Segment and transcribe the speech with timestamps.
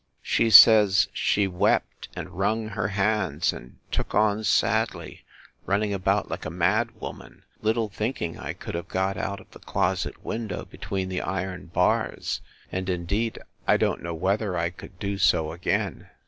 [0.23, 5.25] She says, she wept, and wrung her hands, and took on sadly,
[5.67, 9.59] running about like a mad woman, little thinking I could have got out of the
[9.59, 12.41] closet window, between the iron bars;
[12.71, 13.37] and, indeed,
[13.67, 16.09] I don't know whether I could do so again.